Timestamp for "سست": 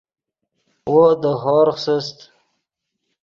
1.83-2.17